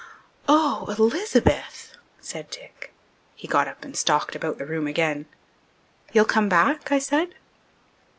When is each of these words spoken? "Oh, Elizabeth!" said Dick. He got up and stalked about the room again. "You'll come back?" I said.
"Oh, 0.49 0.87
Elizabeth!" 0.97 1.95
said 2.19 2.49
Dick. 2.49 2.91
He 3.35 3.47
got 3.47 3.67
up 3.67 3.85
and 3.85 3.95
stalked 3.95 4.35
about 4.35 4.57
the 4.57 4.65
room 4.65 4.87
again. 4.87 5.27
"You'll 6.11 6.25
come 6.25 6.49
back?" 6.49 6.91
I 6.91 6.97
said. 6.97 7.35